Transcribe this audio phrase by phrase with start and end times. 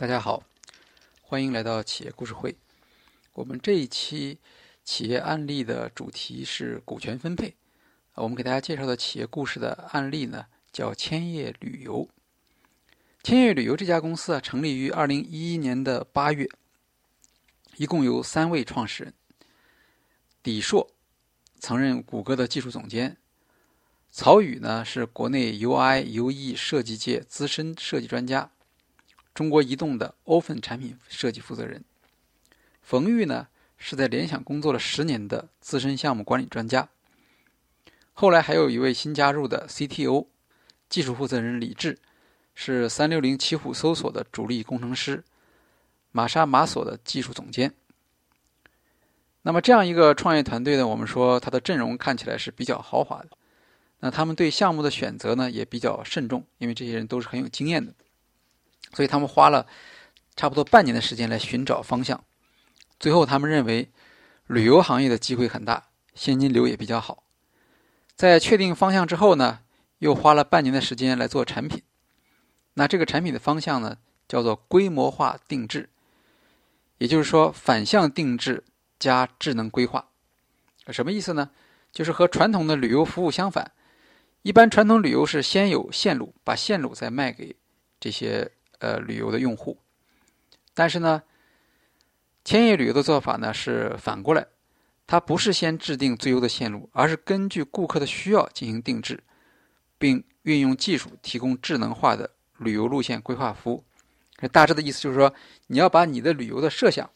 [0.00, 0.42] 大家好，
[1.20, 2.56] 欢迎来到企业故事会。
[3.34, 4.38] 我们这一期
[4.82, 7.54] 企业案例的主题是股权分配。
[8.14, 12.08] 我们给大家介绍的企业故事的案例呢，叫千叶旅游。
[13.22, 16.48] 千叶旅游这家公司啊，成立于二零一一年的八月，
[17.76, 19.12] 一共有三位创始人。
[20.44, 20.90] 李硕
[21.58, 23.18] 曾任谷歌的技术总监，
[24.10, 28.50] 曹宇呢是国内 UI、UE 设计界资深设计专家。
[29.40, 31.82] 中国移动的 Open 产品设计负责人
[32.82, 36.86] 冯玉呢，是在联想工作了十年的资深项目管理专家。
[38.12, 40.26] 后来还有一位新加入的 CTO
[40.90, 41.98] 技术负责人李志，
[42.54, 45.24] 是三六零奇虎搜索的主力工程师，
[46.12, 47.72] 玛莎玛索的技术总监。
[49.40, 53.30] 那么这样一个创业团队呢，我们说它的阵容看起来是比较豪华的。
[54.00, 57.94] 那他们对项目的选择呢，也比较慎重，因为这些人都是很有经验的。
[58.92, 59.66] 所以他们花了
[60.36, 62.24] 差不多半年的时间来寻找方向，
[62.98, 63.90] 最后他们认为
[64.46, 67.22] 旅游行业的机会很大，现金流也比较好。
[68.16, 69.60] 在确定方向之后呢，
[69.98, 71.82] 又花了半年的时间来做产品。
[72.74, 75.88] 那这个产品的方向呢，叫做规模化定制，
[76.98, 78.64] 也就是说反向定制
[78.98, 80.08] 加智能规划。
[80.88, 81.50] 什么意思呢？
[81.92, 83.72] 就是和传统的旅游服务相反，
[84.42, 87.56] 一般传统旅游是先有线路，把线路再卖给
[87.98, 88.50] 这些。
[88.80, 89.78] 呃，旅游的用户，
[90.74, 91.22] 但是呢，
[92.44, 94.46] 千叶旅游的做法呢是反过来，
[95.06, 99.22] 它不是先制定最优的线路，而是根据顾客的需要进行定制，
[99.98, 103.84] 并运用技术提供智能化的旅游路线规划服务。
[104.38, 105.34] 这大致的意思就是说，
[105.66, 107.10] 你要把你的旅游的设想，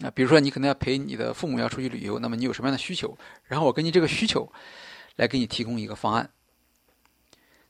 [0.00, 4.52] 啊，比如说你可能要陪你的父母要出去旅游，那么你有什么样的需求，然后我根据这个需求
[5.16, 6.30] 来给你提供一个方案。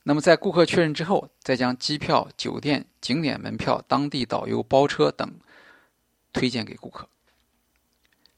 [0.08, 5.38] 那么在顾客确认之后，再将机票、酒店、景点门票、当地导游、包车等
[6.32, 7.06] 推荐给顾客。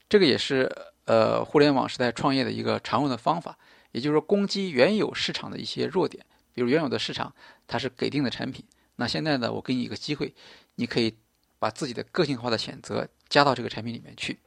[0.08, 0.68] 这个也是
[1.04, 3.56] 呃互联网时代创业的一个常用的方法，
[3.92, 7.32] 也就是说攻击原有市场的一些弱点，比如原有的市场
[7.68, 8.64] 它是给定的产品，
[8.96, 10.34] 那现在呢我给你一个机会，
[10.74, 11.16] 你可以
[11.60, 14.40] 把自己的个性化的选择加到这个产品里面去。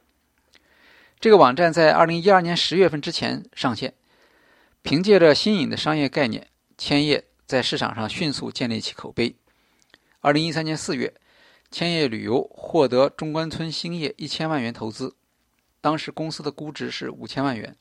[1.18, 3.94] 这个网站在二零一二年十月份之前上线，
[4.82, 6.48] 凭借着新颖的商业概念。
[6.76, 9.36] 千叶在市场上迅速建立起口碑。
[10.20, 11.14] 二零一三年四月，
[11.70, 15.16] 千叶旅游获得中关村兴业一千万元投资，
[15.80, 17.76] 当时公司的估值是五千万元。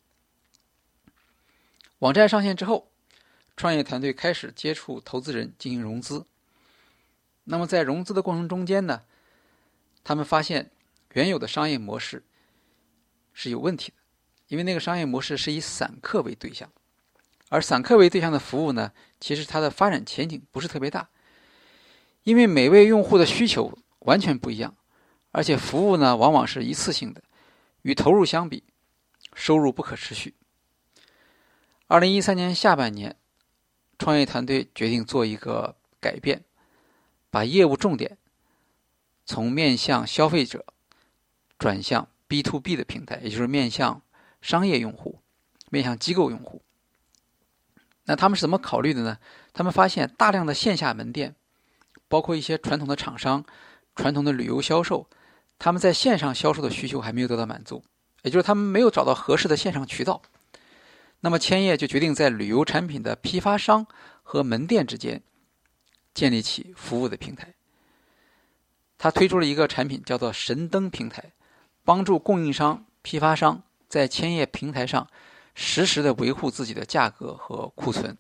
[2.00, 2.92] 网站上线之后，
[3.56, 6.26] 创业团队开始接触投资人进行融资。
[7.46, 9.04] 那么在融资的过程中间呢，
[10.04, 10.72] 他们发现
[11.14, 12.24] 原有的商业模式
[13.34, 13.98] 是有问题的，
[14.50, 16.70] 因为那个商业模式是以散客为对象。
[17.54, 21.08] 而散客为对象的服务呢，其实它的发展前景不是特别大，
[22.24, 24.76] 因为每位用户的需求完全不一样，
[25.30, 27.22] 而且服务呢往往是一次性的，
[27.84, 28.64] 与投入相比，
[29.36, 30.34] 收入不可持续。
[31.86, 33.16] 二零一三年下半年，
[34.00, 36.44] 创业团队决定做一个改变，
[37.30, 38.18] 把业务重点
[39.28, 40.66] 从面向消费者
[41.60, 44.02] 转向 B to B 的平台，也就是面向
[44.42, 45.20] 商业用户、
[45.70, 46.63] 面向机构用户。
[48.06, 49.18] 那他们是怎么考虑的呢？
[49.54, 51.36] 他们发现大量的线下门店，
[52.08, 53.46] 包括一些传统的厂商、
[53.96, 55.08] 传统的旅游销售，
[55.58, 57.84] 他们在线上销售的需求还没有得到满足，
[58.24, 60.22] 也就是他们没有找到合适的线上渠道。
[61.22, 63.88] 那么千叶就决定在旅游产品的批发商
[64.22, 65.24] 和门店之间
[66.14, 67.54] 建立起服务的平台。
[68.98, 71.32] 他推出了一个产品叫做神灯平台，
[71.86, 75.08] 帮助供应商、批发商在千叶平台上。
[75.56, 78.18] 实时的维护自己的价格和库存，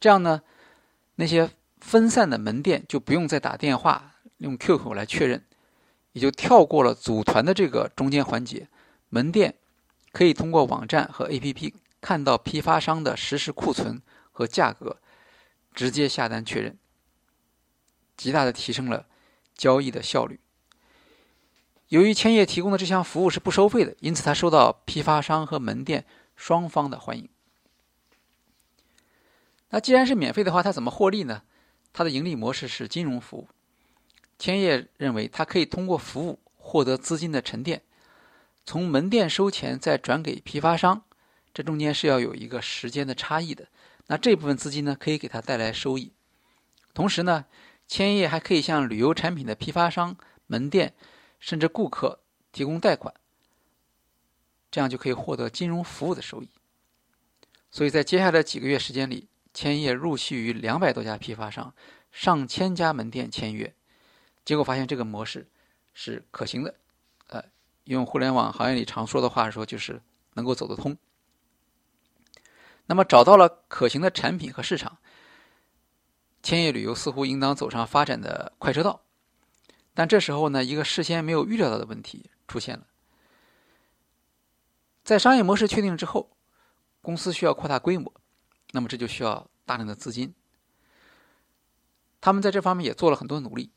[0.00, 0.42] 这样呢，
[1.16, 1.50] 那些
[1.80, 5.44] 分散的门店就不用再打电话用 QQ 来确认，
[6.12, 8.68] 也就跳过了组团的这个中间环节。
[9.10, 9.54] 门店
[10.10, 14.00] 可以通过网站和 APP 看到批发商的实时库存
[14.30, 14.96] 和价格，
[15.74, 16.78] 直接下单确认，
[18.16, 19.06] 极大的提升了
[19.54, 20.40] 交易的效率。
[21.88, 26.06] 由于千叶提供的这项服务是不收费的，因此它受到批发商和门店。
[26.42, 27.28] 双方的欢迎。
[29.68, 31.42] 那既然是免费的话，它怎么获利呢？
[31.92, 33.46] 它的盈利模式是金融服务。
[34.40, 37.82] 千叶认为，它可以通过服务获得资金的沉淀，
[38.66, 41.04] 从门店收钱再转给批发商，
[41.54, 43.68] 这中间是要有一个时间的差异的。
[44.08, 46.12] 那这部分资金呢，可以给他带来收益。
[46.92, 47.44] 同时呢，
[47.86, 50.16] 千叶还可以向旅游产品的批发商、
[50.48, 50.92] 门店
[51.38, 52.18] 甚至顾客
[52.50, 53.14] 提供贷款。
[54.72, 56.48] 这样就可以获得金融服务的收益。
[57.70, 61.72] 所以在接下来几个月时间里，千叶陆续与两百多家批发商、
[62.10, 63.72] 上千家门店签约，
[64.44, 65.48] 结果发现这个模式
[65.94, 66.74] 是可行的，
[67.28, 67.44] 呃，
[67.84, 70.02] 用互联网行业里常说的话说，就是
[70.34, 70.96] 能够走得通。
[72.86, 74.98] 那么找到了可行的产品和市场，
[76.42, 79.02] 千叶旅游似乎应当走上发展的快车道。
[79.94, 82.86] 但这时候呢，一个事先没有预料到的问题出现了。
[85.12, 86.30] 在商业模式确定之后，
[87.02, 88.10] 公司需要扩大规模，
[88.70, 90.32] 那么这就需要大量的资金。
[92.18, 93.70] 他们在这方面也做了很多努力，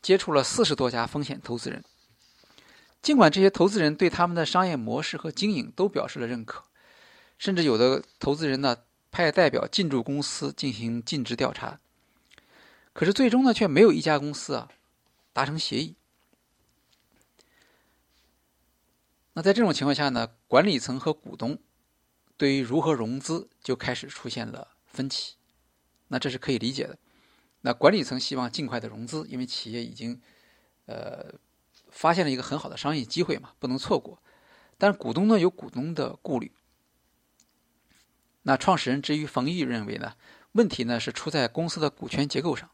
[0.00, 1.82] 接触了四十多家风险投资人。
[3.02, 6.62] 尽管这些投资人对他们的商业模式和经营都表示了认可，
[7.36, 8.76] 甚至有的投资人呢
[9.10, 11.80] 派代表进驻公司进行尽职调查，
[12.92, 14.68] 可是最终呢却没有一家公司啊
[15.32, 15.96] 达成协议。
[19.36, 21.58] 那在这种情况下呢，管理层和股东
[22.38, 25.34] 对于如何融资就开始出现了分歧。
[26.08, 26.96] 那这是可以理解的。
[27.60, 30.22] 那管理层希望尽快的融资，因为企业已经，
[30.86, 31.34] 呃，
[31.90, 34.22] 发现了一个很好的商业机会嘛，不能错过。
[34.78, 36.50] 但是股东呢有股东的顾虑。
[38.44, 40.14] 那创始人之于冯玉认为呢，
[40.52, 42.70] 问题呢是出在公司的股权结构上。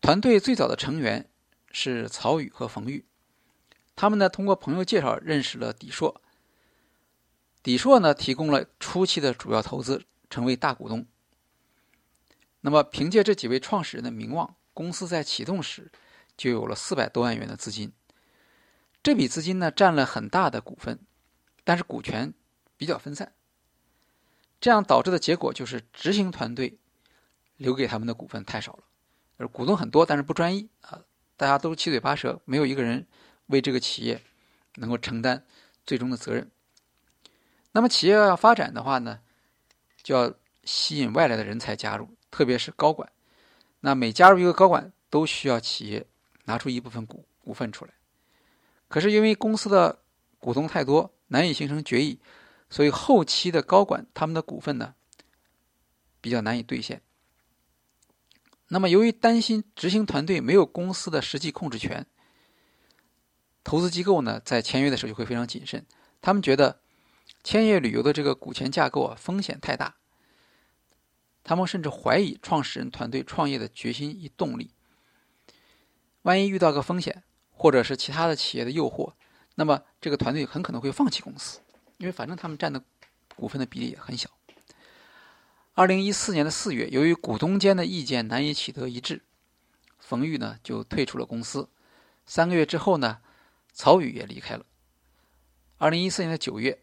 [0.00, 1.30] 团队最早的成员
[1.70, 3.04] 是曹宇和冯玉，
[4.02, 6.20] 他们呢通过朋友介绍认识了底硕。
[7.62, 11.06] 底硕呢提供了初期的主要投资，成为大股东。
[12.62, 15.92] 那么，凭借这几位创始人的名望，公司在启动时
[16.36, 17.92] 就有了四百多万元的资金。
[19.04, 20.98] 这笔资金呢，占了很大的股份，
[21.62, 22.34] 但是股权
[22.76, 23.32] 比较分散。
[24.60, 26.76] 这样导致的结果就是，执行团队
[27.56, 28.82] 留给他们的股份太少了，
[29.36, 31.04] 而股东很多，但是不专一啊，
[31.36, 33.06] 大家都七嘴八舌，没有一个人
[33.52, 34.20] 为这个企业
[34.74, 35.46] 能够承担
[35.86, 36.50] 最终的责任。
[37.70, 39.20] 那么，企业要发展的话呢，
[40.02, 40.34] 就要
[40.64, 42.08] 吸引外来的人才加入。
[42.30, 43.12] 特别是高管，
[43.80, 46.06] 那每加入一个高管，都需要企业
[46.46, 47.92] 拿出一部分股股份出来。
[48.88, 49.98] 可是因为公司的
[50.38, 52.18] 股东太多，难以形成决议，
[52.70, 54.94] 所以后期的高管他们的股份呢，
[56.22, 57.02] 比较难以兑现。
[58.68, 62.06] 那么由于担心执行团队没有公司的实际控制权，
[63.64, 65.84] 投资机构呢在签约的时候就会非常谨慎。
[66.20, 66.80] 他们觉得
[67.42, 69.96] 千叶旅游的这个股权架构啊，风险太大。
[71.44, 74.70] 他们甚至怀疑创始人团队创业的决心与动力。
[76.22, 79.12] 万一遇到个风险，或者是其他的企业的诱惑，
[79.56, 81.60] 那么这个团队很可能会放弃公司，
[81.98, 82.80] 因为反正他们占的
[83.34, 84.30] 股份的比例也很小。
[85.74, 89.22] 二零一四年的四月，由于股东间的意见难以取得一致，
[89.98, 91.68] 冯玉呢就退出了公司。
[92.24, 93.18] 三个月之后呢，
[93.72, 94.64] 曹宇也离开了。
[95.78, 96.78] 二零一四年的九月，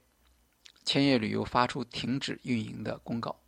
[0.84, 3.40] 千叶旅游发出停止运营的公告。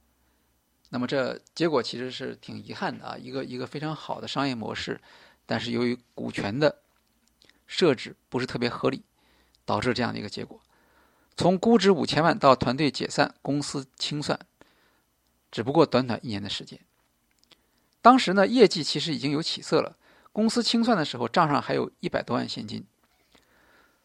[0.90, 5.00] 那么这结果其实是挺遗憾的啊，一个一个非常好的商业模式，
[5.46, 6.82] 但是由于股权的
[7.66, 9.04] 设置不是特别合理，
[9.66, 10.62] 导致这样的一个结果。
[11.36, 14.38] 从估值五千万到团队解散、公司清算，
[15.50, 16.80] 只不过短短一年的时间。
[18.02, 19.98] 当时呢，业绩其实已经有起色了，
[20.32, 22.86] 公司清算的时候账上还有一百多万现金。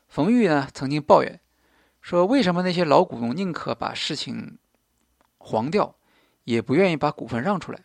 [0.09, 1.41] 冯玉呢曾经抱怨
[2.01, 4.59] 说：“为什么那些老股东宁可把事情
[5.39, 5.95] 黄掉？”
[6.47, 7.81] 也不愿意把股份让出来。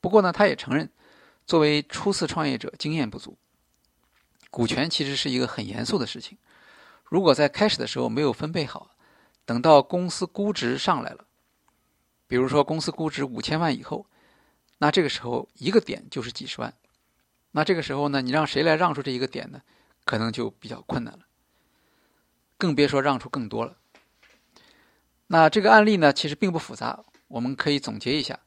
[0.00, 0.90] 不过呢，他也承认，
[1.46, 3.38] 作为初次创业者，经验不足。
[4.50, 6.36] 股权其实是一个很严肃的事情。
[7.04, 8.90] 如果在开始的时候没有分配好，
[9.44, 11.26] 等到公司估值上来了，
[12.26, 14.06] 比如说公司估值五千万以后，
[14.78, 16.74] 那这个时候一个点就是几十万。
[17.52, 19.62] 那这个时候呢，你让谁来让出这一个点呢？
[20.08, 21.20] 可能就比较困难了。
[22.56, 23.76] 更别说让出更多了。
[25.26, 27.04] 那这个案例呢，其实并不复杂。
[27.28, 28.40] 我们可以总结一下，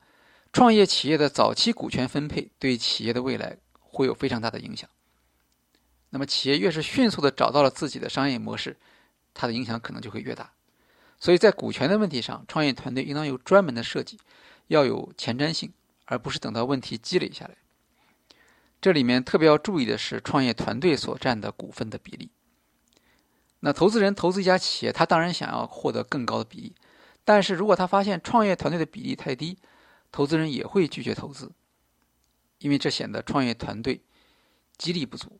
[0.51, 4.89] 创业企业的早期股权分配对企业的未来会有非常大的影响。
[6.09, 8.75] 那么，企业越是迅速的找到了自己的商业模式，
[9.35, 10.51] 它的影响可能就会越大。
[11.19, 14.19] 所以在股权的问题上，创业团队应当有专门的设计，
[14.65, 15.71] 要有前瞻性，
[16.05, 17.55] 而不是等到问题积累下来。
[18.81, 22.31] 这里面特别要注意的是，创业团队所占的股份的比例。
[23.59, 26.75] 那投资人投资一家企业，他当然想要获得更高的比例。
[27.23, 29.59] 但是如果他发现创业团队的比例太低，
[30.11, 31.51] 投资人也会拒绝投资，
[32.57, 34.01] 因为这显得创业团队
[34.77, 35.39] 激励不足。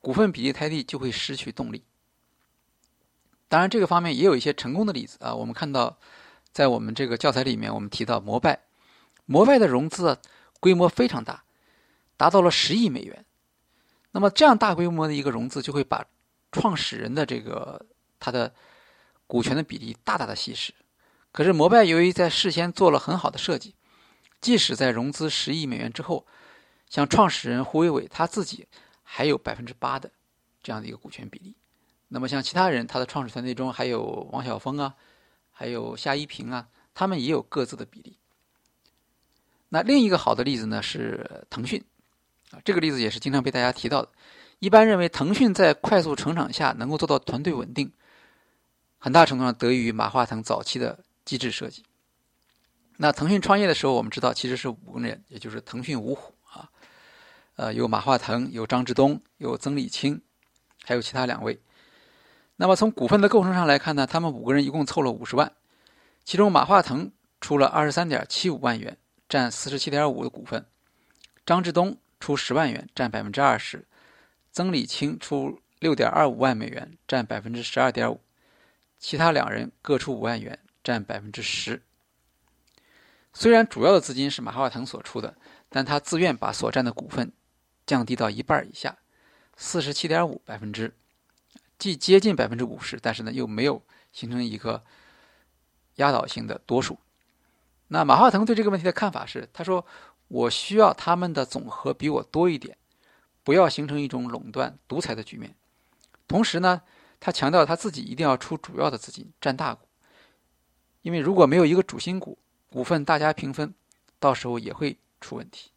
[0.00, 1.84] 股份比例太低就会失去动力。
[3.48, 5.34] 当然，这个方面也有一些成功的例子啊。
[5.34, 5.98] 我们看到，
[6.52, 8.60] 在我们这个教材里面，我们提到摩拜，
[9.26, 10.18] 摩拜的融资
[10.60, 11.44] 规模非常大，
[12.22, 13.24] 达到了十亿美元。
[14.12, 16.04] 那么这样大规模的一个融资，就会把
[16.52, 17.84] 创始人的这个
[18.20, 18.52] 他的。
[19.24, 20.74] 股权的比例大大的稀释，
[21.32, 23.74] 可是摩拜由于在事先做了很好的设计，
[24.42, 26.26] 即使在融资十亿美元之后，
[26.90, 28.68] 像创始人胡伟伟他自己
[29.02, 30.10] 还有百分之八的
[30.62, 31.56] 这样的一个股权比例。
[32.08, 34.94] 那么像其他人，他的创始团队中还有王晓峰啊，
[35.50, 38.18] 还有夏一平啊，他们也有各自的比例。
[39.70, 41.82] 那另一个好的例子呢是腾讯，
[42.52, 44.08] 啊，这个例子也是经常被大家提到的。
[44.60, 47.92] 一般认为，腾讯在快速成长下能够做到团队稳定，
[48.98, 51.84] 很大程度上得益于马化腾早期的机制设计。
[52.96, 56.70] 那腾讯创业的时候，我们知道其实是五个人，也就是腾讯五虎啊，
[57.56, 60.22] 呃，有马化腾，有张志东，有曾理清，
[60.84, 61.60] 还有其他两位。
[62.56, 65.52] 那么从股份的构成上来看呢，他们五个人一共凑了五十万，
[66.24, 68.96] 其中马化腾出了二十三点七五万元。
[69.28, 70.66] 占四十七点五的股份，
[71.46, 73.80] 张志东出十万元，占百分之二十；
[74.52, 78.20] 曾理清出六点二五万美元，占百分之十二点五；
[79.00, 81.82] 其他两人各出五万元，占百分之十。
[83.32, 85.34] 虽然主要的资金是马化腾所出的，
[85.68, 87.32] 但他自愿把所占的股份
[87.84, 88.98] 降低到一半以下，
[89.56, 90.94] 四十七点五百分之，
[91.76, 94.84] 既接近百分之五十，但是呢又没有形成一个
[95.96, 97.00] 压倒性的多数。
[97.88, 99.84] 那马化腾对这个问题的看法是：他说，
[100.32, 102.78] 我需要他们的总和比我多一点，
[103.44, 105.54] 不要形成一种垄断独裁的局面。
[106.26, 106.80] 同时呢，
[107.20, 109.86] 他强调他自己一定要出主要的资金，占大股，
[111.02, 112.38] 因为如果没有一个主心骨，
[112.70, 113.74] 股份大家平分，
[114.18, 115.70] 到时候也会出问题。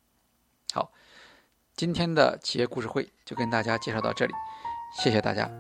[0.72, 0.94] 好，
[1.76, 4.34] 今天的企业故事会就跟大家介绍到这里，
[5.04, 5.52] 谢谢大家。